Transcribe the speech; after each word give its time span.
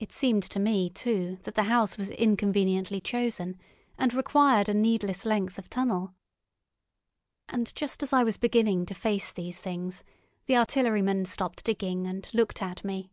It 0.00 0.10
seemed 0.10 0.42
to 0.50 0.58
me, 0.58 0.90
too, 0.90 1.38
that 1.44 1.54
the 1.54 1.62
house 1.70 1.96
was 1.96 2.10
inconveniently 2.10 3.00
chosen, 3.00 3.56
and 3.96 4.12
required 4.12 4.68
a 4.68 4.74
needless 4.74 5.24
length 5.24 5.58
of 5.58 5.70
tunnel. 5.70 6.12
And 7.48 7.72
just 7.76 8.02
as 8.02 8.12
I 8.12 8.24
was 8.24 8.36
beginning 8.36 8.84
to 8.86 8.94
face 8.94 9.30
these 9.30 9.60
things, 9.60 10.02
the 10.46 10.56
artilleryman 10.56 11.24
stopped 11.26 11.62
digging, 11.64 12.04
and 12.08 12.28
looked 12.32 12.60
at 12.60 12.82
me. 12.84 13.12